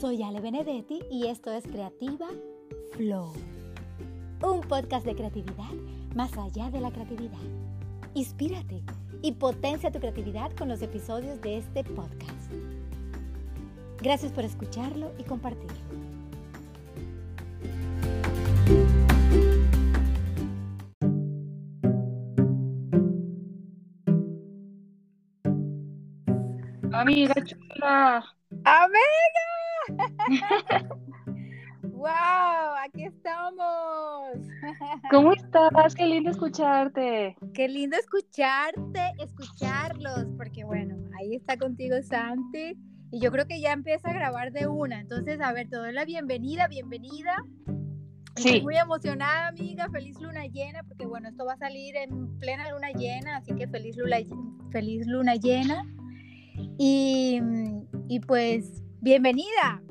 [0.00, 2.26] Soy Ale Benedetti y esto es Creativa
[2.92, 3.34] Flow,
[4.42, 5.74] un podcast de creatividad
[6.14, 7.36] más allá de la creatividad.
[8.14, 8.82] Inspírate
[9.20, 12.50] y potencia tu creatividad con los episodios de este podcast.
[14.00, 15.76] Gracias por escucharlo y compartirlo.
[26.90, 28.24] Amiga chula.
[28.64, 29.39] ¡Amiga!
[31.82, 32.74] ¡Wow!
[32.84, 34.38] Aquí estamos.
[35.10, 35.94] ¿Cómo estás?
[35.94, 37.36] Qué lindo escucharte.
[37.54, 42.76] Qué lindo escucharte, escucharlos, porque bueno, ahí está contigo Santi
[43.10, 45.00] y yo creo que ya empieza a grabar de una.
[45.00, 47.36] Entonces, a ver, te doy la bienvenida, bienvenida.
[48.36, 48.62] Estoy Sí.
[48.62, 49.88] muy emocionada, amiga.
[49.90, 53.66] Feliz luna llena, porque bueno, esto va a salir en plena luna llena, así que
[53.68, 54.16] feliz luna,
[54.70, 55.84] feliz luna llena.
[56.78, 57.40] Y,
[58.08, 59.82] y pues, bienvenida.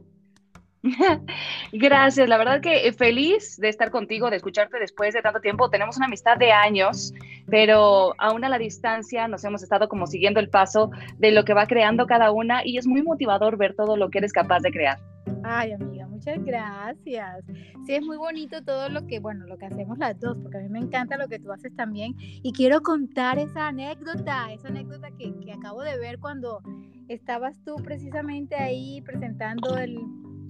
[1.73, 5.69] Gracias, la verdad que eh, feliz de estar contigo, de escucharte después de tanto tiempo.
[5.69, 7.13] Tenemos una amistad de años,
[7.47, 11.53] pero aún a la distancia nos hemos estado como siguiendo el paso de lo que
[11.53, 14.71] va creando cada una y es muy motivador ver todo lo que eres capaz de
[14.71, 14.99] crear.
[15.43, 17.45] Ay, amiga, muchas gracias.
[17.85, 20.61] Sí, es muy bonito todo lo que, bueno, lo que hacemos las dos, porque a
[20.61, 22.15] mí me encanta lo que tú haces también.
[22.17, 26.61] Y quiero contar esa anécdota, esa anécdota que, que acabo de ver cuando
[27.09, 29.99] estabas tú precisamente ahí presentando el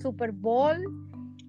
[0.02, 0.78] Super Bowl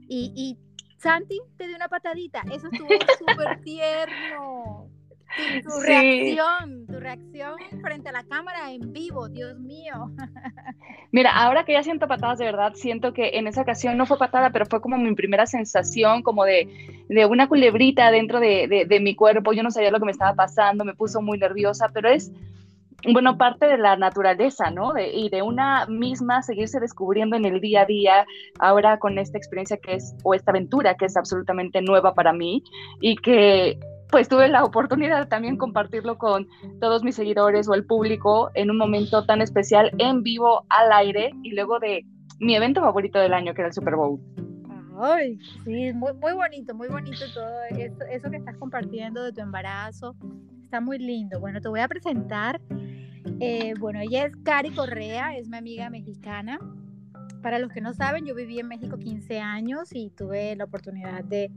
[0.09, 0.59] y, y
[0.99, 2.43] Santi te dio una patadita.
[2.53, 4.89] Eso estuvo súper tierno.
[5.37, 5.87] Tu, tu Sí.
[5.87, 10.11] reacción, tu reacción frente a la cámara en vivo, Dios mío.
[11.13, 14.19] Mira, ahora que ya siento patadas de verdad, siento que en esa ocasión no fue
[14.19, 16.69] patada, pero fue como mi primera sensación, como de,
[17.09, 19.53] de una culebrita dentro de, de, de mi cuerpo.
[19.53, 22.31] Yo no sabía lo que me estaba pasando, me puso muy nerviosa, pero es,
[23.13, 24.93] bueno, parte de la naturaleza, ¿no?
[24.93, 28.27] De- y de una misma seguirse descubriendo en el día a día,
[28.59, 32.63] ahora con esta experiencia que es, o esta aventura que es absolutamente nueva para mí
[33.01, 33.79] y que
[34.11, 36.49] pues tuve la oportunidad de también compartirlo con
[36.81, 41.31] todos mis seguidores o el público en un momento tan especial en vivo al aire
[41.45, 42.05] y luego de
[42.41, 44.19] mi evento favorito del año que era el Super Bowl.
[45.01, 49.41] Ay, sí, muy, muy bonito, muy bonito todo eso, eso que estás compartiendo de tu
[49.41, 50.15] embarazo.
[50.71, 51.41] Está muy lindo.
[51.41, 52.61] Bueno, te voy a presentar.
[53.41, 56.61] eh, bueno, ella es Cari Correa, es mi amiga mexicana.
[57.43, 61.25] Para los que no saben, yo viví en México 15 años y tuve la oportunidad
[61.25, 61.51] de,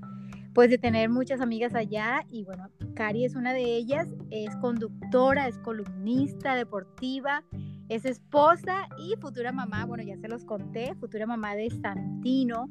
[0.53, 2.25] pues, de tener muchas amigas allá.
[2.29, 4.07] Y bueno, Cari es una de ellas.
[4.31, 7.43] Es conductora, es columnista deportiva,
[7.89, 9.85] es esposa y futura mamá.
[9.85, 12.69] Bueno, ya se los conté, futura mamá de Santino.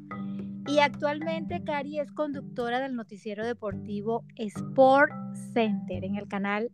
[0.67, 5.11] Y actualmente Cari es conductora del noticiero deportivo Sport
[5.53, 6.71] Center en el canal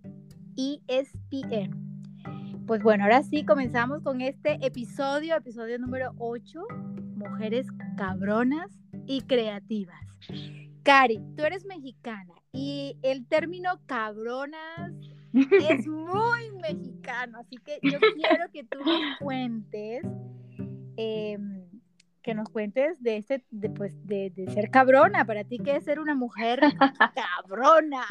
[0.55, 1.89] ESPN.
[2.67, 6.61] Pues bueno, ahora sí comenzamos con este episodio, episodio número 8,
[7.15, 7.65] Mujeres
[7.97, 8.69] cabronas
[9.07, 10.05] y creativas.
[10.89, 14.91] Cari, tú eres mexicana y el término cabronas
[15.33, 20.03] es muy mexicano, así que yo quiero que tú nos cuentes,
[20.97, 21.61] em,
[22.23, 25.25] que nos cuentes de este, de, pues, de, de ser cabrona.
[25.25, 26.59] Para ti, ¿qué es ser una mujer
[27.15, 28.07] cabrona?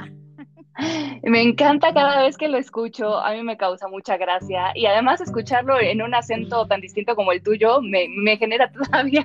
[1.24, 5.20] Me encanta cada vez que lo escucho, a mí me causa mucha gracia y además
[5.20, 9.24] escucharlo en un acento tan distinto como el tuyo me, me genera todavía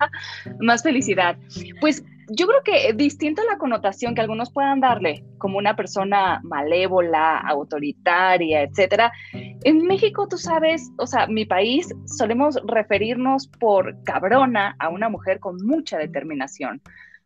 [0.59, 1.37] más felicidad.
[1.79, 6.39] Pues yo creo que distinto a la connotación que algunos puedan darle, como una persona
[6.43, 9.11] malévola, autoritaria, etcétera.
[9.31, 15.39] En México, tú sabes, o sea, mi país, solemos referirnos por cabrona a una mujer
[15.39, 16.81] con mucha determinación,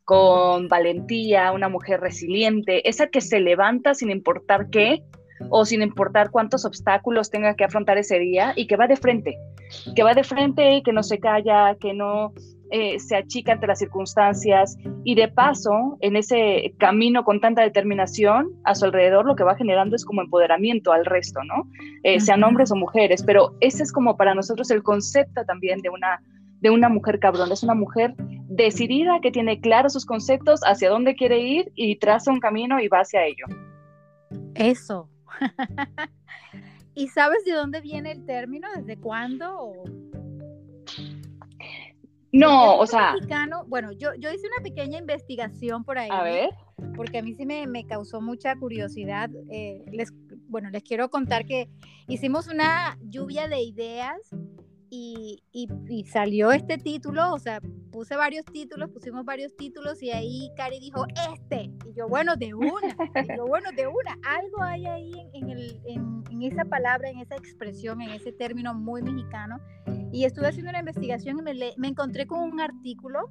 [0.08, 5.04] con valentía, una mujer resiliente, esa que se levanta sin importar qué
[5.50, 9.38] o sin importar cuántos obstáculos tenga que afrontar ese día y que va de frente,
[9.98, 12.32] que va de frente, que no se calla, que no
[12.72, 18.54] eh, se achica ante las circunstancias y de paso, en ese camino con tanta determinación,
[18.64, 21.70] a su alrededor lo que va generando es como empoderamiento al resto, ¿no?
[22.04, 25.90] Eh, sean hombres o mujeres, pero ese es como para nosotros el concepto también de
[25.90, 26.22] una,
[26.60, 31.16] de una mujer cabrón, es una mujer decidida que tiene claros sus conceptos, hacia dónde
[31.16, 33.46] quiere ir y traza un camino y va hacia ello.
[34.56, 35.10] Eso.
[36.96, 38.68] ¿Y sabes de dónde viene el término?
[38.76, 39.74] ¿Desde cuándo?
[42.32, 46.10] No, o sea, mexicano, bueno, yo, yo hice una pequeña investigación por ahí.
[46.12, 46.50] a ver,
[46.96, 49.30] porque a mí sí me, me causó mucha curiosidad.
[49.50, 50.12] eh, les,
[50.48, 51.70] bueno, les quiero contar que
[52.08, 54.18] hicimos una lluvia de ideas
[54.90, 57.60] y, y- y salió este título, o sea,
[57.92, 61.72] puse varios títulos, pusimos varios títulos y ahí Cari dijo, este.
[61.86, 62.96] Y yo, bueno, de una.
[63.24, 64.18] Y yo, bueno, de una.
[64.24, 68.32] Algo hay ahí en, en el, en- en esa palabra, en esa expresión, en ese
[68.32, 69.60] término muy mexicano.
[70.12, 73.30] Y estuve haciendo una investigación y me, me encontré con un artículo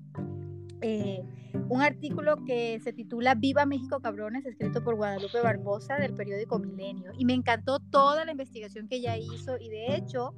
[0.83, 1.23] eh,
[1.71, 7.13] un artículo que se titula Viva México Cabrones, escrito por Guadalupe Barbosa del periódico Milenio.
[7.19, 10.35] Y me encantó toda la investigación que ella hizo y de hecho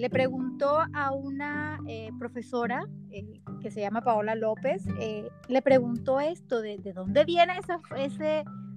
[0.00, 6.62] le preguntó a una eh, profesora eh, que se llama Paola López, le preguntó esto,
[6.62, 7.78] de, de dónde viene esa,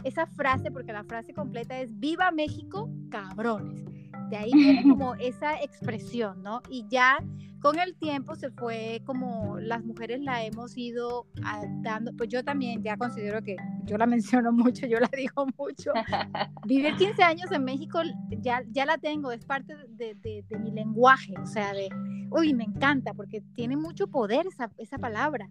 [0.03, 3.92] esa frase, porque la frase completa es Viva México Cabrones.
[4.29, 6.61] De ahí viene como esa expresión, ¿no?
[6.69, 7.17] Y ya
[7.63, 12.83] con el tiempo se fue como las mujeres la hemos ido adaptando, pues yo también
[12.83, 13.55] ya considero que
[13.85, 15.91] yo la menciono mucho, yo la digo mucho.
[16.67, 18.01] Vivir 15 años en México
[18.41, 21.87] ya, ya la tengo, es parte de, de, mi lenguaje, o sea, de,
[22.31, 25.49] uy, me encanta porque tiene mucho poder esa, esa palabra.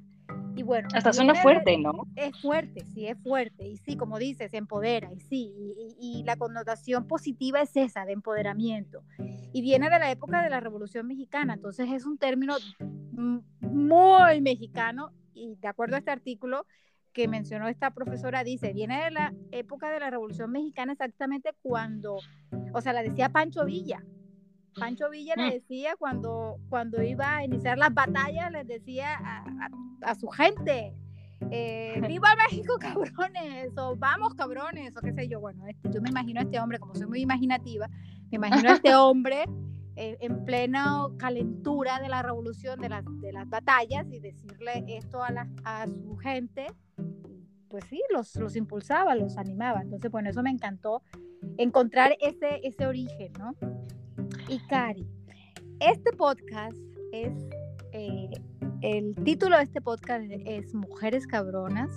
[0.54, 0.88] Y bueno.
[0.94, 2.06] Hasta suena fuerte, ¿no?
[2.16, 3.66] Es fuerte, sí, es fuerte.
[3.66, 5.12] Y sí, como dices, empodera.
[5.12, 5.54] Y sí,
[5.98, 9.02] y, la connotación positiva es esa, de empoderamiento.
[9.52, 11.54] Y viene de la época de la Revolución Mexicana.
[11.54, 12.54] Entonces es un término
[13.60, 15.12] muy mexicano.
[15.34, 16.66] Y de acuerdo a este artículo
[17.12, 22.18] que mencionó esta profesora, dice, viene de la época de la Revolución Mexicana exactamente cuando,
[22.72, 24.02] o sea, la decía Pancho Villa
[24.78, 25.50] Pancho Villa le mm.
[25.50, 29.18] decía cuando, cuando iba a iniciar las batallas, les decía
[30.02, 30.94] a, su gente,
[31.50, 33.76] eh, ¡Viva México, cabrones!
[33.76, 34.96] O ¡Vamos, cabrones!
[34.96, 35.40] O qué sé yo.
[35.40, 37.88] Bueno, este, yo me imagino a este hombre, como soy muy imaginativa,
[38.30, 39.44] me imagino a este hombre
[39.96, 45.22] eh, en plena calentura de la revolución, de las, de las batallas, y decirle esto
[45.22, 46.66] a, la, a su gente,
[47.68, 49.82] pues sí, los, los impulsaba, los animaba.
[49.82, 51.02] Entonces, bueno, eso me encantó,
[51.58, 53.54] encontrar ese, ese origen, ¿no?
[54.52, 55.06] Y Cari.
[55.80, 56.76] Este podcast
[57.10, 57.32] es,
[57.92, 58.28] eh,
[58.82, 61.90] el título de este podcast es Mujeres Cabronas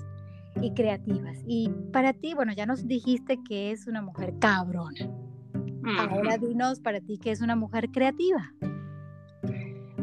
[0.61, 1.37] y Creativas.
[1.45, 5.11] Y para ti, bueno, ya nos dijiste que es una mujer cabrona.
[5.99, 8.49] Ahora dinos para ti que es una mujer creativa.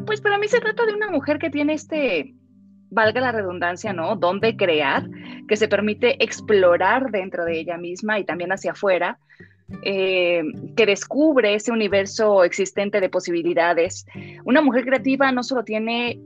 [0.05, 2.35] Pues para mí se trata de una mujer que tiene este,
[2.91, 4.15] valga la redundancia, ¿no?
[4.15, 5.09] Donde crear,
[5.47, 9.17] que se permite explorar dentro de ella misma y también hacia afuera,
[9.81, 10.43] eh,
[10.75, 14.05] que descubre ese universo existente de posibilidades.
[14.45, 16.19] Una mujer creativa no solo tiene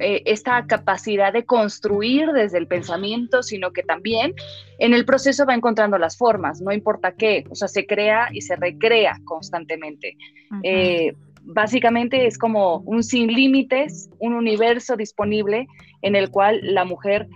[0.00, 4.34] eh, esta capacidad de construir desde el pensamiento, sino que también
[4.78, 8.40] en el proceso va encontrando las formas, no importa qué, o sea, se crea y
[8.40, 10.16] se recrea constantemente.
[10.62, 11.12] Eh,
[11.42, 15.66] básicamente es como un sin límites, un universo disponible
[16.02, 17.28] en el cual la mujer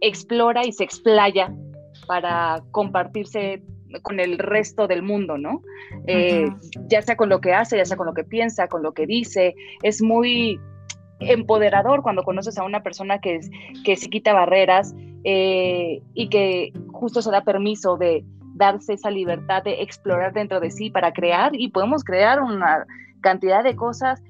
[0.00, 1.52] explora y se explaya
[2.06, 3.62] para compartirse
[4.02, 5.62] con el resto del mundo, ¿no?
[6.06, 6.48] Eh,
[6.88, 9.06] ya sea con lo que hace, ya sea con lo que piensa, con lo que
[9.06, 10.60] dice, es muy
[11.20, 13.40] empoderador cuando conoces a una persona que,
[13.84, 14.94] que se quita barreras
[15.24, 18.24] eh, y que justo se da permiso de
[18.54, 22.86] darse esa libertad de explorar dentro de sí para crear y podemos crear una
[23.20, 24.22] cantidad de cosas.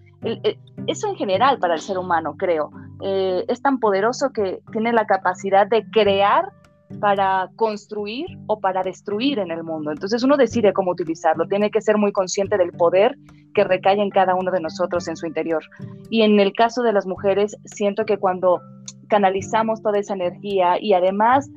[0.87, 2.71] Eso en general para el ser humano, creo.
[3.03, 6.53] Eh, es tan poderoso que tiene la capacidad de crear
[7.01, 9.91] para construir o para destruir en el mundo.
[9.91, 13.17] Entonces uno decide cómo utilizarlo, tiene que ser muy consciente del poder
[13.55, 15.63] que recae en cada uno de nosotros en su interior.
[16.11, 18.61] Y en el caso de las mujeres, siento que cuando
[19.09, 21.49] canalizamos toda esa energía y además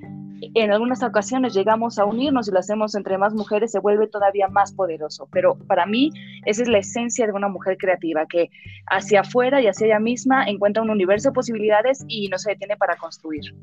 [0.53, 4.47] en algunas ocasiones llegamos a unirnos y lo hacemos entre más mujeres, se vuelve todavía
[4.47, 5.27] más poderoso.
[5.31, 6.11] Pero para mí
[6.45, 8.49] esa es la esencia de una mujer creativa, que
[8.87, 12.77] hacia afuera y hacia ella misma encuentra un universo de posibilidades y no se detiene
[12.77, 13.55] para construir.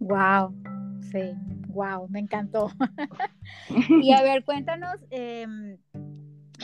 [0.00, 0.54] Wow,
[1.10, 1.34] Sí,
[1.68, 2.70] wow, me encantó.
[4.02, 5.46] y a ver, cuéntanos, eh,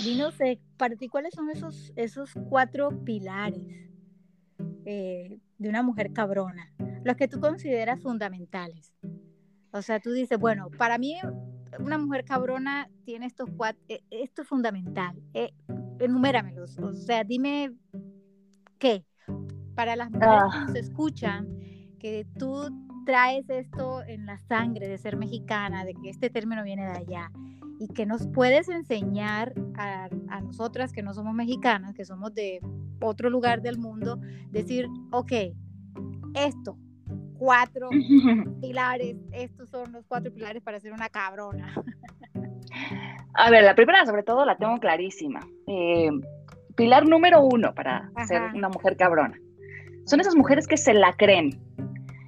[0.04, 0.36] dinos,
[0.76, 3.90] para ti, ¿cuáles son esos, esos cuatro pilares
[4.84, 6.72] eh, de una mujer cabrona?
[7.04, 8.94] Los que tú consideras fundamentales.
[9.72, 11.16] O sea, tú dices, bueno, para mí
[11.78, 15.16] una mujer cabrona tiene estos cuatro, eh, esto es fundamental.
[15.34, 15.52] Eh,
[15.98, 16.78] enuméramelos.
[16.78, 17.74] O sea, dime
[18.78, 19.06] qué.
[19.74, 20.64] Para las mujeres que ah.
[20.66, 21.48] nos escuchan,
[21.98, 26.84] que tú traes esto en la sangre de ser mexicana, de que este término viene
[26.84, 27.30] de allá
[27.78, 30.08] y que nos puedes enseñar a,
[30.42, 32.60] nosotras que no somos mexicanas, que somos de
[33.00, 35.32] otro lugar del mundo, decir, ok,
[36.34, 36.76] esto,
[37.38, 37.88] cuatro
[38.60, 41.74] pilares, estos son los cuatro pilares para ser una cabrona.
[43.34, 45.40] A ver, la primera sobre todo la tengo clarísima.
[45.66, 46.10] Eh,
[46.76, 49.38] pilar número uno para ser una mujer cabrona.
[50.04, 51.58] Son esas mujeres que se la creen,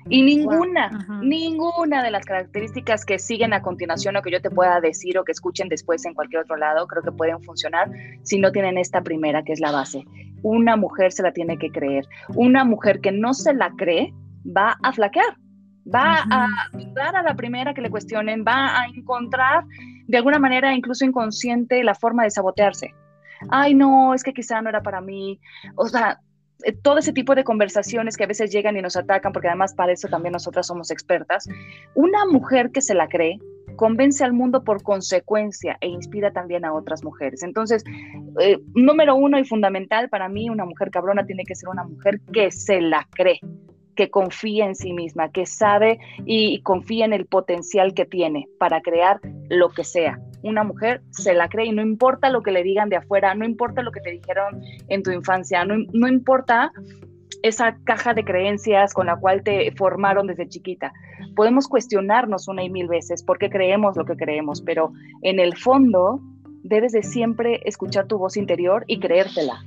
[0.09, 4.81] y ninguna, ninguna de las características que siguen a continuación o que yo te pueda
[4.81, 7.91] decir o que escuchen después en cualquier otro lado, creo que pueden funcionar
[8.23, 10.05] si no tienen esta primera, que es la base.
[10.43, 12.07] Una mujer se la tiene que creer.
[12.35, 14.13] Una mujer que no se la cree
[14.45, 15.39] va a flaquear.
[15.93, 16.49] va a
[16.95, 19.65] dar a la primera que le cuestionen, va a encontrar
[20.07, 22.95] de alguna manera incluso inconsciente la forma de sabotearse.
[23.51, 25.41] Ay, no, es que quizá no era para mí.
[25.77, 26.21] O sea,
[26.83, 29.93] todo ese tipo de conversaciones que a veces llegan y nos atacan, porque además para
[29.93, 31.49] eso también nosotras somos expertas.
[31.95, 33.39] Una mujer que se la cree
[33.77, 37.43] convence al mundo por consecuencia e inspira también a otras mujeres.
[37.43, 37.85] Entonces,
[38.41, 42.21] eh, número uno y fundamental para mí, una mujer cabrona tiene que ser una mujer
[42.33, 43.41] que se la cree,
[43.95, 48.81] que confía en sí misma, que sabe y confía en el potencial que tiene para
[48.81, 50.21] crear lo que sea.
[50.43, 53.45] Una mujer se la cree y no importa lo que le digan de afuera, no
[53.45, 56.73] importa lo que te dijeron en tu infancia, no, no importa
[57.43, 60.93] esa caja de creencias con la cual te formaron desde chiquita.
[61.37, 65.55] Podemos cuestionarnos una y mil veces por qué creemos lo que creemos, pero en el
[65.57, 66.21] fondo
[66.63, 69.63] debes de siempre escuchar tu voz interior y creértela.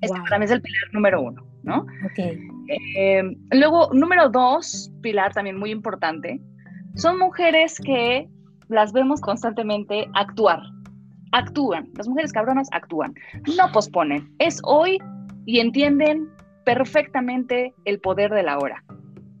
[0.00, 1.84] Este para mí es el pilar número uno, ¿no?
[2.16, 6.40] Eh, luego, número dos, pilar también muy importante,
[6.94, 8.28] son mujeres que
[8.68, 10.60] las vemos constantemente actuar.
[11.32, 11.90] Actúan.
[11.96, 13.14] Las mujeres cabronas actúan.
[13.56, 14.32] No posponen.
[14.38, 14.98] Es hoy
[15.44, 16.28] y entienden
[16.64, 18.82] perfectamente el poder de la hora.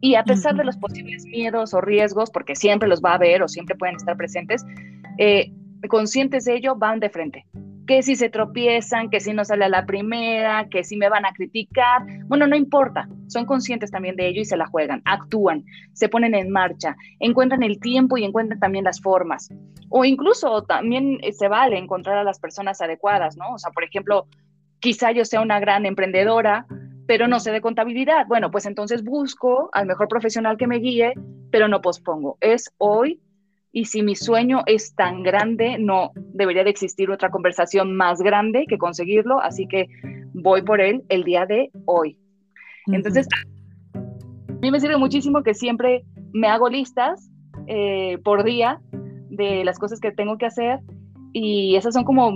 [0.00, 3.42] Y a pesar de los posibles miedos o riesgos, porque siempre los va a haber
[3.42, 4.64] o siempre pueden estar presentes,
[5.18, 5.52] eh,
[5.88, 7.46] conscientes de ello, van de frente
[7.86, 11.24] que si se tropiezan, que si no sale a la primera, que si me van
[11.24, 12.02] a criticar.
[12.26, 16.34] Bueno, no importa, son conscientes también de ello y se la juegan, actúan, se ponen
[16.34, 19.48] en marcha, encuentran el tiempo y encuentran también las formas.
[19.88, 23.54] O incluso también eh, se vale encontrar a las personas adecuadas, ¿no?
[23.54, 24.26] O sea, por ejemplo,
[24.80, 26.66] quizá yo sea una gran emprendedora,
[27.06, 28.26] pero no sé de contabilidad.
[28.26, 31.14] Bueno, pues entonces busco al mejor profesional que me guíe,
[31.52, 32.36] pero no pospongo.
[32.40, 33.20] Es hoy
[33.76, 38.64] y si mi sueño es tan grande, no debería de existir otra conversación más grande
[38.66, 39.88] que conseguirlo, así que
[40.32, 42.16] voy por él el día de hoy.
[42.86, 43.28] Entonces,
[43.92, 47.30] a mí me sirve muchísimo que siempre me hago listas
[47.66, 48.80] eh, por día
[49.28, 50.80] de las cosas que tengo que hacer
[51.38, 52.32] y esas son como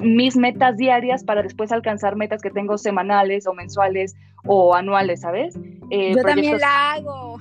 [0.00, 4.14] mis metas diarias para después alcanzar metas que tengo semanales o mensuales
[4.46, 5.58] o anuales, ¿sabes?
[5.90, 7.40] Eh, yo también la hago.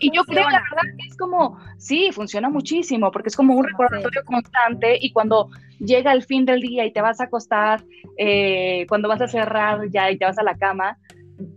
[0.00, 3.64] y yo creo, la verdad, que es como, sí, funciona muchísimo, porque es como un
[3.64, 7.84] recordatorio constante y cuando llega el fin del día y te vas a acostar,
[8.16, 10.96] eh, cuando vas a cerrar ya y te vas a la cama,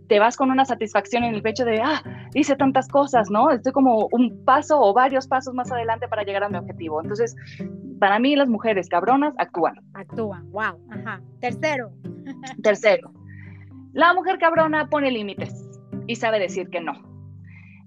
[0.08, 2.02] te vas con una satisfacción en el pecho de, ah,
[2.34, 3.50] hice tantas cosas, ¿no?
[3.50, 7.00] Estoy como un paso o varios pasos más adelante para llegar a mi objetivo.
[7.02, 7.34] Entonces,
[7.98, 9.74] para mí las mujeres cabronas actúan.
[9.94, 11.20] Actúan, wow, ajá.
[11.40, 11.90] Tercero.
[12.62, 13.12] Tercero,
[13.92, 15.54] la mujer cabrona pone límites
[16.06, 16.92] y sabe decir que no.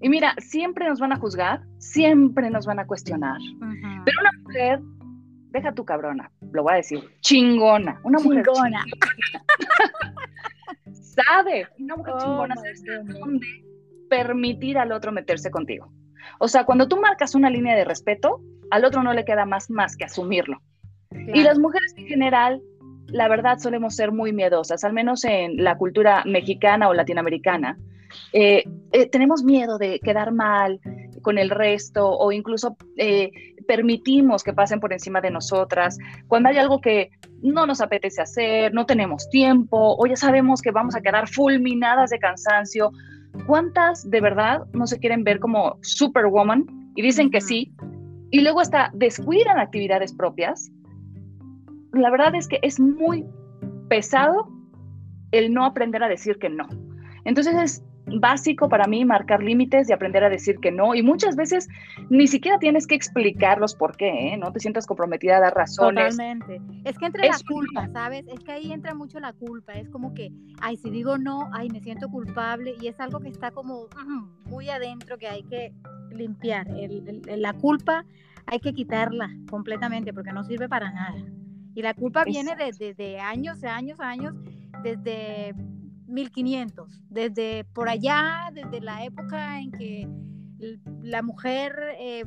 [0.00, 3.38] Y mira, siempre nos van a juzgar, siempre nos van a cuestionar.
[4.04, 4.80] Pero una mujer,
[5.50, 8.00] deja tu cabrona, lo voy a decir, chingona.
[8.02, 8.84] Una mujer chingona.
[11.14, 13.46] sabe, una mujer oh chingona sabe dónde
[14.08, 15.92] permitir al otro meterse contigo.
[16.38, 18.40] O sea, cuando tú marcas una línea de respeto,
[18.70, 20.60] al otro no le queda más, más que asumirlo.
[21.10, 22.62] Y las mujeres en general
[23.12, 27.78] la verdad solemos ser muy miedosas, al menos en la cultura mexicana o latinoamericana.
[28.32, 30.80] Eh, eh, tenemos miedo de quedar mal
[31.22, 33.30] con el resto o incluso eh,
[33.66, 35.98] permitimos que pasen por encima de nosotras.
[36.28, 37.10] Cuando hay algo que
[37.42, 42.10] no nos apetece hacer, no tenemos tiempo o ya sabemos que vamos a quedar fulminadas
[42.10, 42.90] de cansancio,
[43.46, 47.72] ¿cuántas de verdad no se quieren ver como superwoman y dicen que sí?
[48.30, 50.70] Y luego hasta descuidan actividades propias
[51.92, 53.26] la verdad es que es muy
[53.88, 54.48] pesado
[55.32, 56.66] el no aprender a decir que no.
[57.24, 57.84] Entonces es
[58.18, 60.94] básico para mí marcar límites y aprender a decir que no.
[60.94, 61.68] Y muchas veces
[62.08, 64.36] ni siquiera tienes que explicarlos por qué, ¿eh?
[64.36, 66.16] No te sientas comprometida a dar razones.
[66.16, 66.60] Totalmente.
[66.84, 68.26] Es que entra la culpa, ¿sabes?
[68.28, 69.74] Es que ahí entra mucho la culpa.
[69.74, 72.74] Es como que, ay, si digo no, ay, me siento culpable.
[72.80, 73.86] Y es algo que está como
[74.46, 75.72] muy adentro que hay que
[76.10, 76.66] limpiar.
[77.26, 78.04] la culpa
[78.46, 81.18] hay que quitarla completamente porque no sirve para nada.
[81.74, 84.34] Y la culpa viene desde de, años, de años, años,
[84.82, 85.54] desde
[86.10, 90.08] 1500, desde por allá, desde la época en que
[91.02, 92.24] la mujer, eh,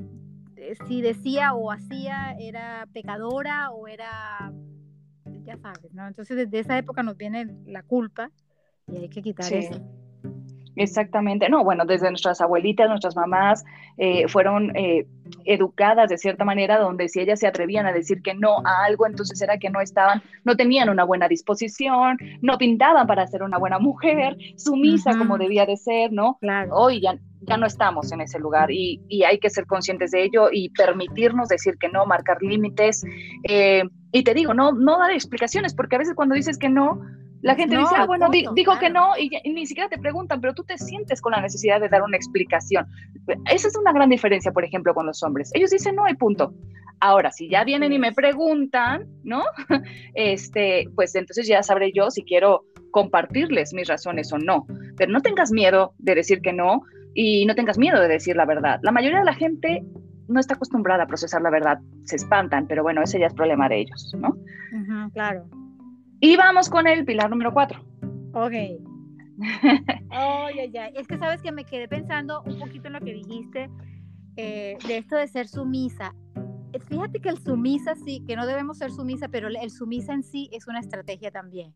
[0.56, 4.52] eh, si decía o hacía, era pecadora o era,
[5.44, 6.08] ya sabes, ¿no?
[6.08, 8.32] Entonces desde esa época nos viene la culpa
[8.88, 9.82] y hay que quitar eso.
[10.75, 13.63] Exactamente, no, bueno, desde nuestras abuelitas, nuestras mamás
[13.98, 15.06] eh, fueron eh,
[15.46, 19.06] educadas de cierta manera, donde si ellas se atrevían a decir que no a algo,
[19.06, 23.60] entonces era que no estaban, no tenían una buena disposición, no pintaban para ser una
[23.60, 26.38] buena mujer, sumisa como debía de ser, ¿no?
[26.42, 26.75] Claro.
[26.75, 30.24] Hoy ya, ya no estamos en ese lugar y, y, hay que ser conscientes de
[30.24, 33.06] ello y permitirnos decir que no, marcar límites.
[33.44, 37.01] Eh, y te digo, no, no dar explicaciones, porque a veces cuando dices que no,
[37.43, 40.63] La gente dice, ah, bueno, dijo que no y, ni siquiera te preguntan, pero tú
[40.63, 42.88] te sientes con la necesidad de dar una explicación.
[43.51, 45.51] Esa es una gran diferencia, por ejemplo, con los hombres.
[45.53, 46.53] Ellos dicen no hay punto.
[47.01, 49.43] Ahora, si ya vienen y me preguntan, ¿no?
[50.15, 54.65] Este, pues entonces ya sabré yo si quiero compartirles mis razones o no.
[54.95, 56.83] Pero no tengas miedo de decir que no
[57.13, 58.79] y no tengas miedo de decir la verdad.
[58.83, 59.83] La mayoría de la gente
[60.29, 63.67] no está acostumbrada a procesar la verdad, se espantan, pero bueno, ese ya es problema
[63.67, 64.38] de ellos, ¿no?
[65.13, 65.43] claro.
[66.24, 67.84] Y vamos con el pilar número cuatro.
[68.34, 68.53] Ok.
[70.10, 73.70] oh, ya, Es que sabes que me quedé pensando un poquito en lo que dijiste
[74.38, 76.15] eh, de esto de ser sumisa.
[76.88, 80.50] Fíjate que el sumisa sí, que no debemos ser sumisa, pero el sumisa en sí
[80.53, 81.74] es una estrategia también.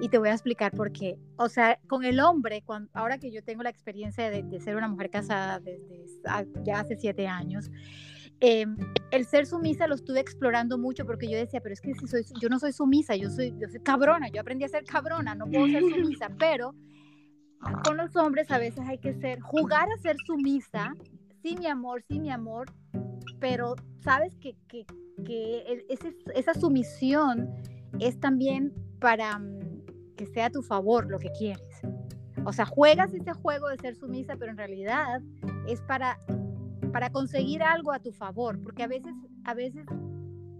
[0.00, 1.18] Y te voy a explicar por qué.
[1.36, 4.76] O sea, con el hombre, cuando, ahora que yo tengo la experiencia de, de ser
[4.76, 6.06] una mujer casada desde
[6.64, 7.70] ya hace siete años,
[8.44, 8.76] Em,
[9.12, 12.24] el ser sumisa lo estuve explorando mucho porque yo decía, pero es que si soy,
[12.40, 15.46] yo no soy sumisa, yo soy, yo soy cabrona, yo aprendí a ser cabrona, no
[15.46, 16.74] puedo ser sumisa, pero
[17.84, 20.92] con los hombres a veces hay que ser, jugar a ser sumisa,
[21.40, 22.66] sí mi amor, sí mi amor,
[23.38, 24.86] pero sabes que, que,
[25.24, 25.86] que
[26.34, 27.48] esa sumisión
[28.00, 29.84] es también para mm,
[30.16, 31.80] que sea a tu favor lo que quieres.
[32.44, 35.20] O sea, juegas ese juego de ser sumisa, pero en realidad
[35.68, 36.18] es para
[36.92, 39.86] para conseguir algo a tu favor, porque a veces, a veces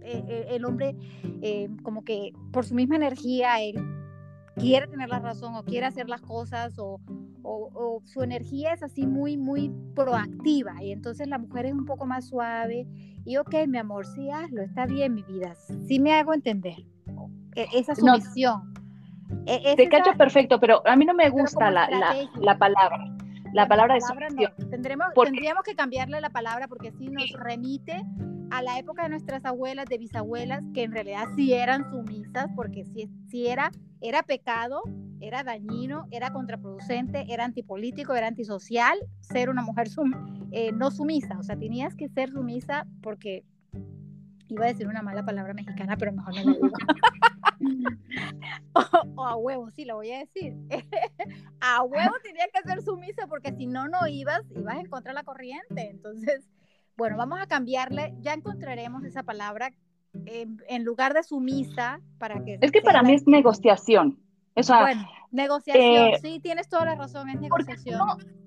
[0.01, 0.97] eh, eh, el hombre
[1.41, 3.75] eh, como que por su misma energía, él
[4.55, 6.99] quiere tener la razón o quiere hacer las cosas o,
[7.43, 12.05] o, su energía es así muy, muy proactiva y entonces la mujer es un poco
[12.05, 12.87] más suave
[13.25, 15.55] y ok, mi amor, sí hazlo, está bien mi vida,
[15.87, 16.75] sí me hago entender.
[17.55, 18.73] E, esa sumisión.
[19.45, 23.13] E, te cacho perfecto, pero a mí no me gusta la, la, la palabra
[23.53, 28.03] la palabra, de Tendremos, Tendríamos que cambiarle la palabra porque así nos remite
[28.49, 32.85] a la época de nuestras abuelas, de bisabuelas, que en realidad sí eran sumisas, porque
[32.85, 34.81] si, si era, era pecado,
[35.19, 39.87] era dañino, era contraproducente, era antipolítico, era antisocial ser una mujer
[40.51, 41.37] eh, no sumisa.
[41.39, 43.43] O sea, tenías que ser sumisa porque
[44.49, 46.69] iba a decir una mala palabra mexicana, pero mejor no la digo.
[49.15, 50.53] o, a huevo, sí, lo voy a decir.
[51.61, 55.15] a huevo tenía que ser sumisa porque si no, no ibas, ibas en contra de
[55.15, 55.89] la corriente.
[55.89, 56.47] Entonces,
[56.95, 59.71] bueno, vamos a cambiarle, ya encontraremos esa palabra
[60.25, 62.59] en, lugar de sumisa para que...
[62.61, 64.19] Es que para mí es negociación.
[64.55, 67.99] bueno, negociación, eh, sí, tienes toda la razón, es negociación.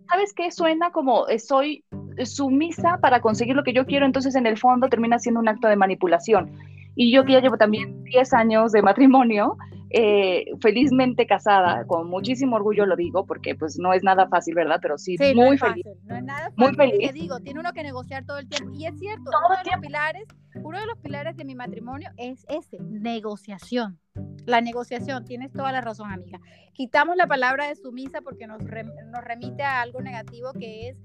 [0.09, 0.53] ¿Sabes qué?
[0.53, 1.85] Suena como eh, soy
[2.25, 5.69] sumisa para conseguir lo que yo quiero, entonces en el fondo termina siendo un acto
[5.69, 6.57] de manipulación.
[6.97, 9.59] Y yo que ya llevo también 10 años de matrimonio,
[9.91, 14.79] eh, felizmente casada, con muchísimo orgullo lo digo, porque pues no es nada fácil, ¿verdad?
[14.81, 15.85] Pero sí, muy feliz.
[16.05, 16.57] No es nada fácil.
[16.57, 17.13] Muy feliz.
[17.13, 18.73] Te digo, tiene uno que negociar todo el tiempo.
[18.75, 20.25] Y es cierto, uno de, los pilares,
[20.63, 24.01] uno de los pilares de mi matrimonio es ese, negociación.
[24.47, 26.41] La negociación, tienes toda la razón, amiga.
[26.73, 30.97] Quitamos la palabra de sumisa porque nos, nos remite a algo negativo que es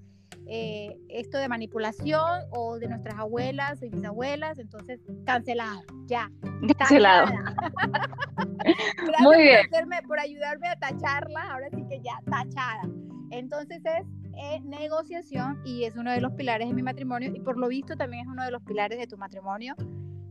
[0.47, 6.31] eh, esto de manipulación o de nuestras abuelas y bisabuelas, entonces cancelado, ya.
[6.77, 7.27] Cancelado.
[9.21, 9.59] Muy bien.
[10.07, 12.83] Por, ayudarme a tacharla, ahora sí que ya tachada.
[13.31, 14.05] Entonces es
[14.37, 17.95] eh, negociación y es uno de los pilares de mi matrimonio y por lo visto
[17.95, 19.75] también es uno de los pilares de tu matrimonio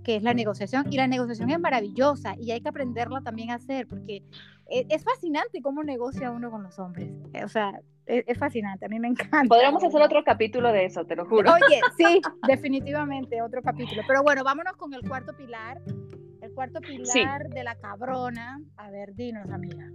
[0.02, 0.86] que es la negociación.
[0.90, 4.22] Y la negociación es maravillosa y hay que aprenderla también a hacer porque
[4.68, 7.10] e, es, fascinante cómo negocia uno con los hombres.
[7.44, 9.48] O sea, e, es, fascinante, a mí me encanta.
[9.48, 11.52] Podríamos hacer otro capítulo de eso, te lo juro.
[11.52, 14.02] Oye, sí, definitivamente, otro capítulo.
[14.06, 15.80] Pero bueno, vámonos con el cuarto pilar.
[16.40, 18.60] El cuarto pilar de la cabrona.
[18.76, 19.88] A ver, dinos, amiga.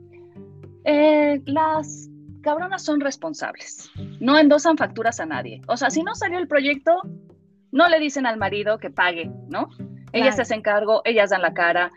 [0.85, 2.09] Eh, las
[2.41, 3.89] cabronas son responsables.
[4.19, 5.61] No endosan facturas a nadie.
[5.67, 7.01] O sea, si no salió el proyecto,
[7.71, 9.67] no le dicen al marido que pague, ¿no?
[10.13, 11.91] Ellas se hacen cargo, ellas dan la cara.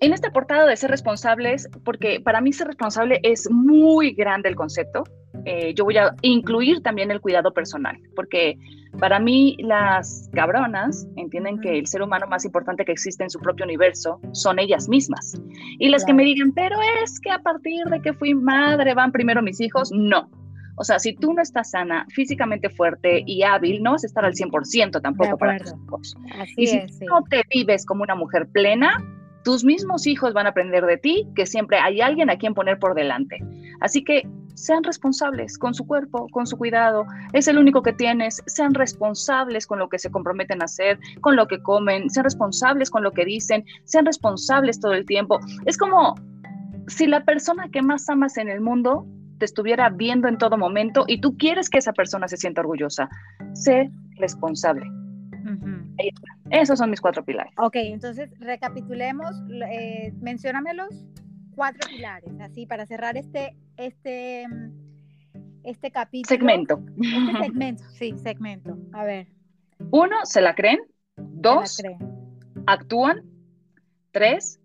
[0.00, 4.56] En esta portada de ser responsables, porque para mí ser responsable es muy grande el
[4.56, 5.04] concepto,
[5.48, 8.58] eh, yo voy a incluir también el cuidado personal, porque
[8.98, 13.38] para mí las cabronas entienden que el ser humano más importante que existe en su
[13.38, 15.40] propio universo son ellas mismas.
[15.78, 19.12] Y las que me digan, pero es que a partir de que fui madre van
[19.12, 20.28] primero mis hijos, no.
[20.78, 24.24] O sea, si tú no estás sana, físicamente fuerte y hábil, no vas a estar
[24.24, 26.16] al 100% tampoco para tus hijos.
[26.56, 28.98] y si no te vives como una mujer plena,
[29.46, 32.80] tus mismos hijos van a aprender de ti que siempre hay alguien a quien poner
[32.80, 33.38] por delante.
[33.80, 37.06] Así que sean responsables con su cuerpo, con su cuidado.
[37.32, 38.42] Es el único que tienes.
[38.46, 42.10] Sean responsables con lo que se comprometen a hacer, con lo que comen.
[42.10, 43.64] Sean responsables con lo que dicen.
[43.84, 45.38] Sean responsables todo el tiempo.
[45.64, 46.16] Es como
[46.88, 49.06] si la persona que más amas en el mundo
[49.38, 53.08] te estuviera viendo en todo momento y tú quieres que esa persona se sienta orgullosa.
[53.52, 54.90] Sé responsable.
[56.50, 57.52] Esos son mis cuatro pilares.
[57.58, 59.30] Ok, entonces recapitulemos,
[59.70, 61.04] eh, menciónamelos.
[61.54, 64.46] cuatro pilares, así para cerrar este, este,
[65.64, 66.28] este capítulo.
[66.28, 66.80] Segmento.
[67.02, 68.76] Este segmento, sí, segmento.
[68.92, 69.26] A ver.
[69.90, 70.80] Uno, se la creen.
[71.16, 71.82] Dos,
[72.66, 73.22] actúan.
[74.10, 74.60] Tres,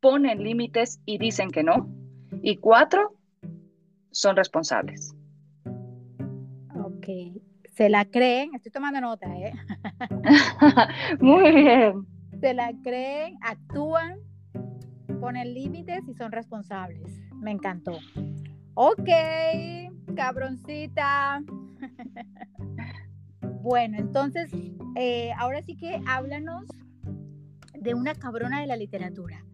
[0.00, 1.88] ponen límites y dicen que no.
[2.42, 3.14] Y cuatro,
[4.10, 5.14] son responsables.
[6.74, 7.06] Ok,
[7.72, 9.52] se la creen, estoy tomando nota, ¿eh?
[11.20, 12.06] Muy bien.
[12.40, 14.18] Se la creen, actúan,
[15.20, 17.10] ponen límites y son responsables.
[17.36, 17.98] Me encantó.
[18.74, 19.08] Ok,
[20.14, 21.42] cabroncita.
[23.62, 24.50] bueno, entonces,
[24.96, 26.66] eh, ahora sí que háblanos
[27.74, 29.44] de una cabrona de la literatura.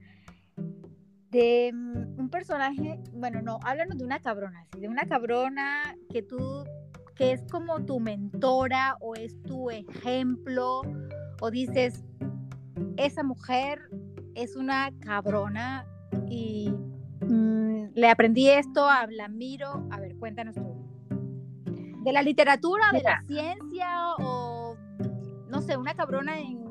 [1.31, 4.81] De mm, un personaje, bueno, no, háblanos de una cabrona, ¿sí?
[4.81, 6.65] de una cabrona que tú,
[7.19, 10.83] que es como tu mentora o es tu ejemplo,
[11.41, 12.05] o dices,
[12.97, 13.81] esa mujer
[14.37, 15.85] es una cabrona
[16.29, 16.73] y
[17.21, 19.85] mm, le aprendí esto, la miro.
[19.91, 20.77] A ver, cuéntanos tú.
[22.05, 24.77] De la literatura, de la ciencia o,
[25.49, 26.63] no sé, una cabrona en,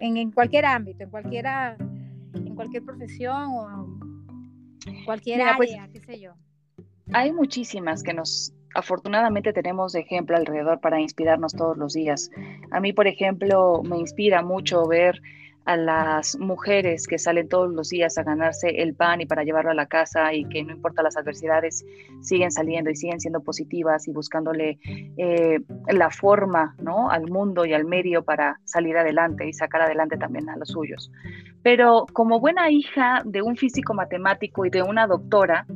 [0.00, 1.76] en, cualquier ámbito, en cualquiera,
[2.34, 3.98] en cualquier profesión o
[5.04, 6.32] cualquier pues área, qué sé yo.
[7.12, 12.30] Hay muchísimas que nos afortunadamente tenemos ejemplo alrededor para inspirarnos todos los días.
[12.70, 15.20] A mí, por ejemplo, me inspira mucho ver
[15.68, 19.70] a las mujeres que salen todos los días a ganarse el pan y para llevarlo
[19.70, 21.84] a la casa y que no importa las adversidades,
[22.22, 24.78] siguen saliendo y siguen siendo positivas y buscándole
[25.18, 27.10] eh, la forma ¿no?
[27.10, 31.12] al mundo y al medio para salir adelante y sacar adelante también a los suyos.
[31.62, 35.66] Pero como buena hija de un físico matemático y de una doctora,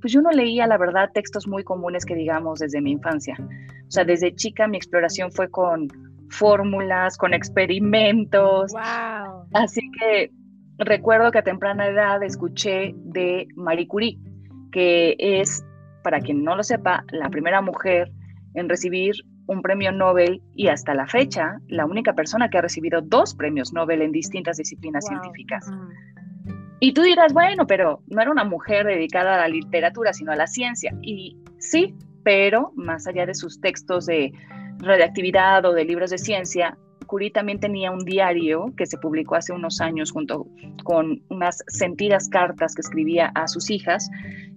[0.00, 3.36] pues yo no leía, la verdad, textos muy comunes que digamos desde mi infancia.
[3.38, 5.88] O sea, desde chica mi exploración fue con
[6.30, 8.72] fórmulas, con experimentos.
[9.52, 10.30] Así que
[10.78, 14.18] recuerdo que a temprana edad escuché de Marie Curie,
[14.72, 15.64] que es,
[16.02, 18.10] para quien no lo sepa, la primera mujer
[18.54, 19.14] en recibir
[19.46, 23.72] un premio Nobel y hasta la fecha la única persona que ha recibido dos premios
[23.72, 25.68] Nobel en distintas disciplinas científicas.
[26.80, 30.36] Y tú dirás, bueno, pero no era una mujer dedicada a la literatura, sino a
[30.36, 30.94] la ciencia.
[31.02, 34.32] Y sí, pero más allá de sus textos de
[34.78, 39.52] radioactividad o de libros de ciencia, Curie también tenía un diario que se publicó hace
[39.52, 40.46] unos años junto
[40.84, 44.08] con unas sentidas cartas que escribía a sus hijas,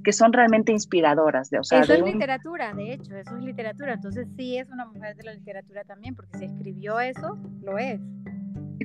[0.03, 1.49] que son realmente inspiradoras.
[1.49, 3.93] De, o sea, eso es literatura, de hecho, eso es literatura.
[3.93, 7.99] Entonces sí es una mujer de la literatura también, porque si escribió eso, lo es.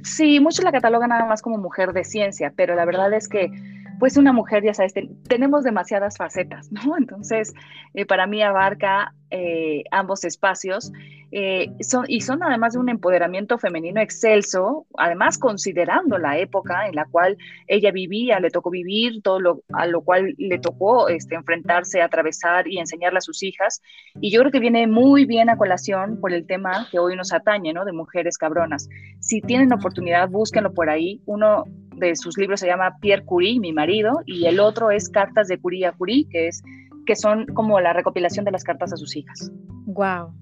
[0.03, 3.51] Sí, muchos la catalogan nada más como mujer de ciencia, pero la verdad es que
[3.99, 4.95] pues una mujer, ya sabes,
[5.27, 6.81] tenemos demasiadas facetas, ¿no?
[6.99, 7.53] Entonces,
[7.95, 10.93] eh, para mí abarca eh, ambos espacios
[11.31, 16.95] eh, son, y son además de un empoderamiento femenino excelso, además considerando la época en
[16.95, 17.37] la cual
[17.67, 22.67] ella vivía, le tocó vivir, todo lo, a lo cual le tocó este, enfrentarse, atravesar
[22.69, 23.83] y enseñarle a sus hijas.
[24.21, 27.33] Y yo creo que viene muy bien a colación por el tema que hoy nos
[27.33, 27.85] atañe, ¿no?
[27.85, 28.89] De mujeres cabronas.
[29.21, 31.21] Si tienen oportunidad, búsquenlo por ahí.
[31.27, 31.65] Uno
[31.97, 35.59] de sus libros se llama Pierre Curie, mi marido, y el otro es Cartas de
[35.59, 36.63] Curie a Curie, que es
[37.07, 39.51] que son como la recopilación de las cartas a sus hijas.
[39.87, 40.35] Wow,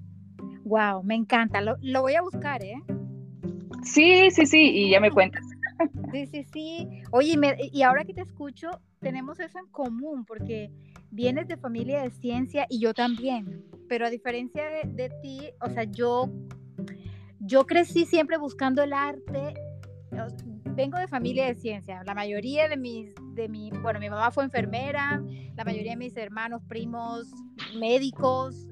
[0.67, 1.61] wow, me encanta.
[1.61, 2.83] Lo, voy a buscar, ¿eh?
[3.83, 5.45] Sí, sí, sí, y ya me cuentas.
[6.13, 6.89] Sí, sí, sí.
[7.11, 7.39] Oye,
[7.73, 10.71] y ahora que te escucho, tenemos eso en común, porque
[11.11, 15.71] vienes de familia de ciencia y yo también, pero a diferencia de, de ti, o
[15.71, 16.31] sea, yo,
[17.41, 19.55] yo crecí siempre buscando el arte
[20.77, 22.03] vengo de familia de ciencia.
[22.05, 25.23] La mayoría de mis, de mi, bueno, mi mamá fue enfermera,
[25.57, 27.33] la mayoría de mis hermanos, primos,
[27.79, 28.67] médicos,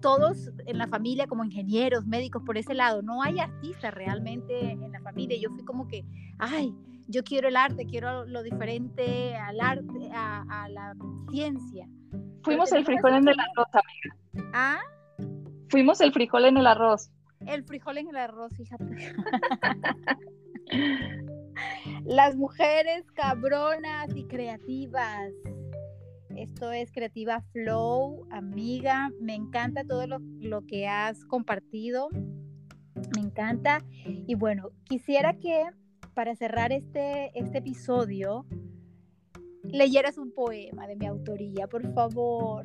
[0.00, 3.02] todos en la familia como ingenieros, médicos, por ese lado.
[3.02, 5.38] No hay artistas realmente en la familia.
[5.40, 6.04] Yo fui como que,
[6.38, 6.74] ay,
[7.08, 10.94] yo quiero el arte, quiero lo diferente al arte, a, la
[11.30, 11.88] ciencia.
[12.42, 14.14] Fuimos el frijol en el arroz, amiga.
[14.52, 14.80] ¿Ah?
[15.70, 17.10] Fuimos el frijol en el arroz.
[17.46, 18.84] El frijol en el arroz, fíjate.
[22.04, 25.32] Las mujeres cabronas y creativas.
[26.38, 29.10] Esto es Creativa Flow, amiga.
[29.20, 32.10] Me encanta todo lo, que has compartido.
[33.16, 33.84] Me encanta.
[34.04, 35.64] Y bueno, quisiera que
[36.14, 38.46] para cerrar este, este episodio
[39.64, 42.64] leyeras un poema de mi autoría, por favor.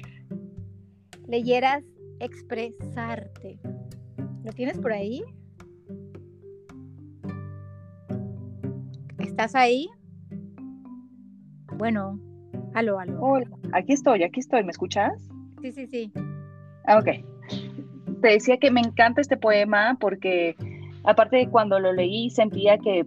[1.27, 1.83] Leyeras
[2.19, 3.59] expresarte.
[4.43, 5.23] ¿Lo tienes por ahí?
[9.17, 9.89] ¿Estás ahí?
[11.75, 12.19] Bueno,
[12.73, 13.19] aló, aló.
[13.21, 15.13] Hola, aquí estoy, aquí estoy, ¿me escuchas?
[15.62, 16.12] Sí, sí, sí.
[16.86, 17.09] Ah, ok.
[18.21, 20.55] Te decía que me encanta este poema porque
[21.03, 23.05] aparte de cuando lo leí sentía que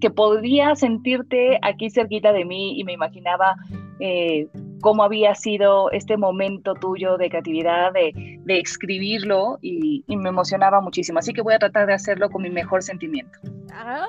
[0.00, 3.56] que podía sentirte aquí cerquita de mí y me imaginaba
[4.00, 4.48] eh,
[4.80, 10.80] cómo había sido este momento tuyo de creatividad, de, de escribirlo y, y, me emocionaba
[10.80, 11.18] muchísimo.
[11.18, 13.38] Así que voy a tratar de hacerlo con mi mejor sentimiento.
[13.72, 14.06] Ay,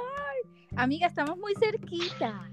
[0.75, 2.49] amiga, estamos muy cerquita.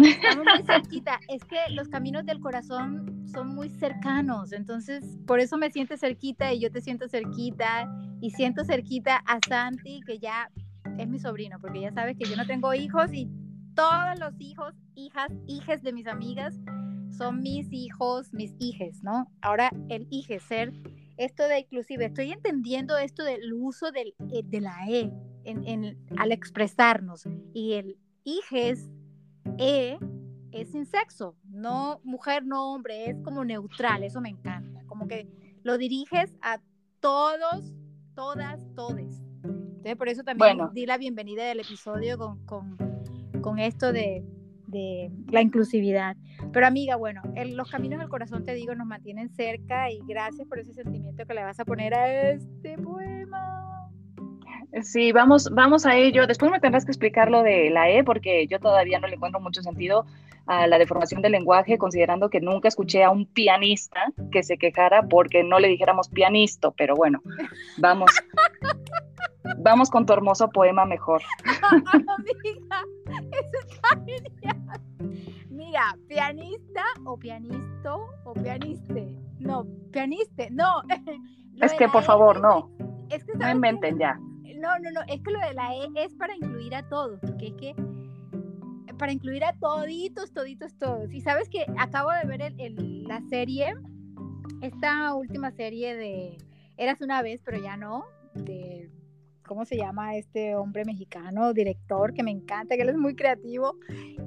[0.00, 1.20] Estamos muy cerquita.
[1.28, 6.52] Es que los caminos del corazón son muy cercanos, entonces por eso me siento cerquita
[6.52, 10.50] y yo te siento cerquita y siento cerquita a Santi, que ya
[10.98, 13.28] es mi sobrino, porque ya sabes que yo no tengo hijos y
[13.74, 16.58] todos los hijos, hijas, hijes de mis amigas
[17.10, 19.30] son mis hijos, mis hijes, ¿no?
[19.40, 20.72] Ahora el hije, ser
[21.16, 25.12] esto de inclusive, estoy entendiendo esto del uso del, eh, de la E
[25.44, 28.88] en, en, al expresarnos y el hijes,
[29.58, 29.98] E,
[30.52, 35.28] es sin sexo, no mujer, no hombre, es como neutral, eso me encanta, como que
[35.62, 36.60] lo diriges a
[37.00, 37.72] todos,
[38.14, 39.20] todas, todes.
[39.44, 42.76] Entonces, por eso también di la bienvenida del episodio con, con,
[43.40, 44.24] con esto de,
[44.66, 46.16] de, la inclusividad.
[46.52, 50.58] Pero amiga, bueno, los caminos del corazón, te digo, nos mantienen cerca y gracias por
[50.58, 53.77] ese sentimiento que le vas a poner a este poema.
[54.82, 56.26] Sí, vamos, vamos a ello.
[56.26, 59.40] Después me tendrás que explicar lo de la E, porque yo todavía no le encuentro
[59.40, 60.04] mucho sentido
[60.46, 64.00] a la deformación del lenguaje, considerando que nunca escuché a un pianista
[64.32, 67.22] que se quejara porque no le dijéramos pianista, pero bueno,
[67.76, 68.10] vamos.
[69.60, 71.22] Vamos con tu hermoso poema mejor.
[71.92, 72.84] Amiga,
[73.32, 74.80] eso está genial.
[75.48, 79.08] Mira, pianista o pianisto o pianiste.
[79.38, 80.82] No, pianiste, no.
[81.62, 82.70] es que por favor, e, no.
[83.10, 84.18] Es que, no inventen ya.
[84.58, 87.48] No, no, no, es que lo de la E es para incluir a todos, porque
[87.48, 87.74] es que
[88.98, 91.12] para incluir a toditos, toditos, todos.
[91.12, 93.74] Y sabes que acabo de ver la serie,
[94.60, 96.36] esta última serie de
[96.76, 98.90] Eras una vez, pero ya no, de
[99.48, 103.76] ¿cómo se llama este hombre mexicano, director, que me encanta, que él es muy creativo?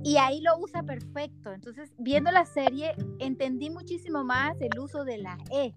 [0.03, 1.53] Y ahí lo usa perfecto.
[1.53, 5.75] Entonces, viendo la serie, entendí muchísimo más el uso de la E.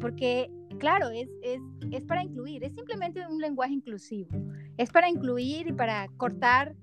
[0.00, 1.60] Porque, claro, es, es,
[1.92, 4.30] es para incluir, es simplemente un lenguaje inclusivo.
[4.76, 6.74] Es para incluir y para cortar,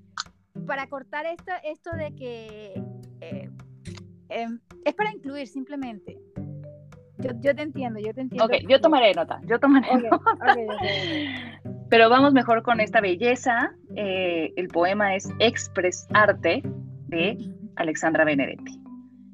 [0.65, 2.81] para cortar esto, esto de que
[3.19, 3.49] eh,
[4.29, 4.47] eh,
[4.85, 6.17] es para incluir simplemente.
[7.17, 8.45] Yo, yo, te entiendo, yo te entiendo.
[8.45, 10.19] Ok, yo tomaré nota, yo tomaré nota.
[11.89, 13.71] Pero vamos mejor con esta belleza.
[13.95, 16.61] Eh, el poema es Expresarte
[17.07, 17.37] de
[17.75, 18.79] Alexandra Benedetti.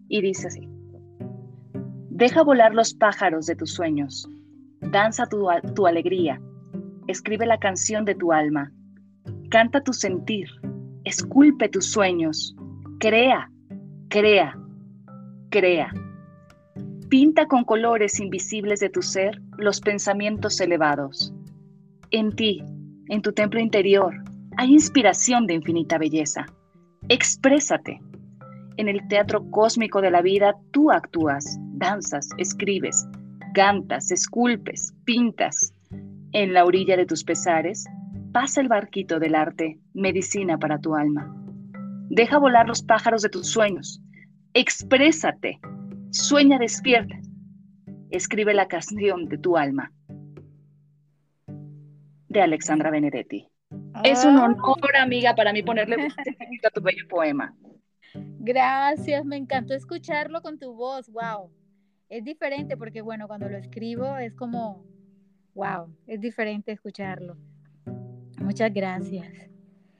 [0.07, 0.69] Y dice así.
[2.09, 4.29] Deja volar los pájaros de tus sueños.
[4.91, 6.41] Danza tu, tu alegría.
[7.07, 8.71] Escribe la canción de tu alma.
[9.49, 10.47] Canta tu sentir.
[11.03, 12.55] Esculpe tus sueños.
[12.99, 13.51] Crea,
[14.09, 14.57] crea,
[15.49, 15.93] crea.
[17.09, 21.33] Pinta con colores invisibles de tu ser los pensamientos elevados
[22.13, 22.63] en ti,
[23.09, 24.13] en tu templo interior,
[24.57, 26.45] hay inspiración de infinita belleza.
[27.09, 27.99] Exprésate.
[28.77, 33.07] En el teatro cósmico de la vida tú actúas, danzas, escribes,
[33.53, 35.73] cantas, esculpes, pintas.
[36.31, 37.85] En la orilla de tus pesares
[38.31, 41.33] pasa el barquito del arte, medicina para tu alma.
[42.09, 44.01] Deja volar los pájaros de tus sueños.
[44.53, 45.59] Exprésate.
[46.11, 47.15] Sueña despierta.
[48.09, 49.91] Escribe la canción de tu alma
[52.27, 53.47] de Alexandra Benedetti.
[54.03, 54.45] Es un ah.
[54.45, 57.55] honor, amiga, para mí ponerle a tu bello poema.
[58.13, 61.49] Gracias, me encantó escucharlo con tu voz, wow.
[62.09, 64.85] Es diferente porque, bueno, cuando lo escribo es como,
[65.55, 67.37] wow, es diferente escucharlo.
[68.39, 69.49] Muchas gracias.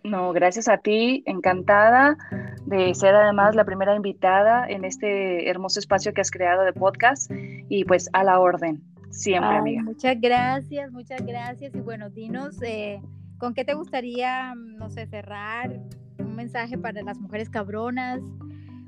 [0.04, 2.18] No, gracias a ti, encantada
[2.66, 7.32] de ser además la primera invitada en este hermoso espacio que has creado de podcast
[7.70, 8.82] y pues a la orden.
[9.12, 9.84] Siempre, amiga.
[9.84, 11.74] Muchas gracias, muchas gracias.
[11.76, 13.00] Y bueno, dinos, eh,
[13.38, 15.80] ¿con qué te gustaría, no sé, cerrar?
[16.20, 18.22] Un mensaje para las mujeres cabronas,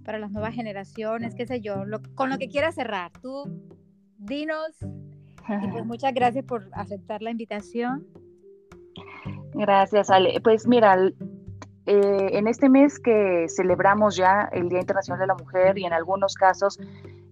[0.06, 3.12] para las nuevas generaciones, qué sé yo, con lo que quieras cerrar.
[3.22, 3.44] Tú,
[4.18, 4.72] dinos.
[4.82, 8.06] Y pues muchas gracias por aceptar la invitación.
[9.54, 10.40] Gracias, Ale.
[10.42, 10.98] Pues mira,
[11.88, 15.94] eh, en este mes que celebramos ya el Día Internacional de la Mujer y en
[15.94, 16.80] algunos casos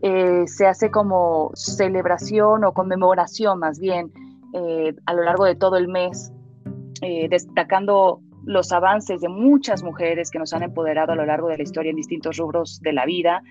[0.01, 4.11] eh, se hace como celebración o conmemoración más bien
[4.53, 6.31] eh, a lo largo de todo el mes,
[7.29, 11.63] destacando los avances de muchas mujeres que nos han empoderado a lo largo de la
[11.63, 13.41] historia en distintos rubros de la vida,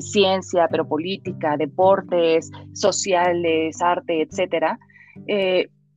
[0.00, 4.78] ciencia, pero política, deportes, sociales, arte, etcétera.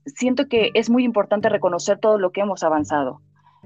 [0.06, 3.22] siento que es muy importante reconocer todo lo que hemos avanzado,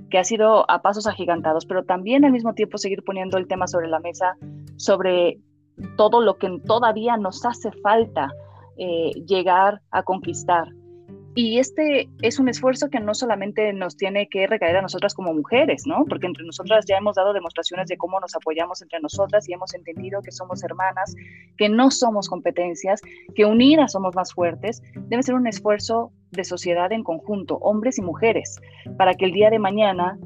[0.10, 3.68] que ha sido a pasos agigantados, pero también al mismo tiempo seguir poniendo el tema
[3.68, 4.38] sobre la mesa
[4.78, 5.40] sobre
[5.98, 8.32] todo lo que todavía nos hace falta
[8.78, 10.68] eh, llegar a conquistar.
[11.34, 15.34] Y este es un esfuerzo que no solamente nos tiene que recaer a nosotras como
[15.34, 16.06] mujeres, ¿no?
[16.06, 19.74] Porque entre nosotras ya hemos dado demostraciones de cómo nos apoyamos entre nosotras y hemos
[19.74, 21.16] entendido que somos hermanas,
[21.58, 23.02] que no somos competencias,
[23.34, 24.82] que unidas somos más fuertes.
[24.94, 28.60] Debe ser un esfuerzo de sociedad en conjunto, hombres y mujeres,
[28.98, 30.20] para que el día de mañana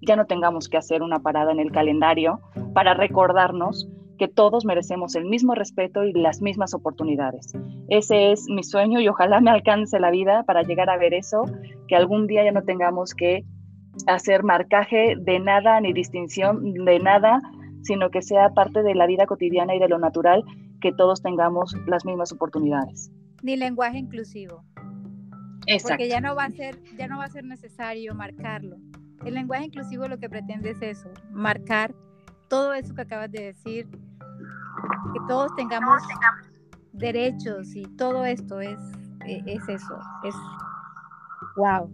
[0.00, 2.40] ya no tengamos que hacer una parada en el calendario
[2.72, 7.52] para recordarnos que todos merecemos el mismo respeto y las mismas oportunidades.
[7.88, 11.44] Ese es mi sueño y ojalá me alcance la vida para llegar a ver eso,
[11.88, 13.44] que algún día ya no tengamos que
[14.06, 17.40] hacer marcaje de nada ni distinción de nada,
[17.82, 20.44] sino que sea parte de la vida cotidiana y de lo natural
[20.80, 23.10] que todos tengamos las mismas oportunidades.
[23.42, 24.64] Ni lenguaje inclusivo.
[25.66, 25.94] Exacto.
[25.94, 28.76] Porque ya no va a ser, ya no va a ser necesario marcarlo.
[29.24, 31.94] El lenguaje inclusivo lo que pretende es eso, marcar
[32.48, 33.88] todo eso que acabas de decir,
[35.16, 36.02] que todos tengamos
[36.92, 38.78] derechos y todo esto es,
[39.26, 40.34] e, es eso, es
[41.56, 41.90] wow.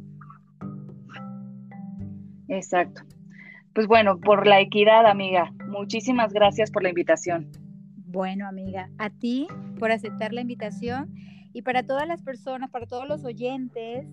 [2.49, 3.03] Exacto.
[3.75, 7.49] Pues bueno, por la equidad, amiga, muchísimas gracias por la invitación.
[8.07, 9.47] Bueno, amiga, a ti
[9.79, 11.15] por aceptar la invitación
[11.53, 14.07] y para todas las personas, para todos los oyentes,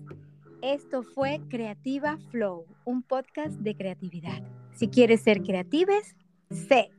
[0.62, 4.42] esto fue Creativa Flow, un podcast de creatividad.
[4.72, 6.14] Si quieres ser creatives,
[6.50, 6.90] sé.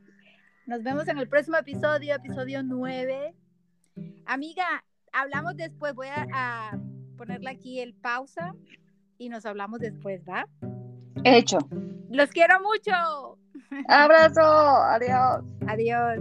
[0.66, 3.34] Nos vemos en el próximo episodio, episodio 9.
[4.26, 5.92] Amiga, hablamos después.
[5.94, 6.78] Voy a,
[7.16, 8.54] ponerle aquí el pausa
[9.18, 10.46] y nos hablamos después, ¿va?
[11.24, 11.58] Hecho.
[12.10, 13.38] Los quiero mucho.
[13.88, 14.40] Abrazo.
[14.40, 15.44] Adiós.
[15.66, 16.20] Adiós.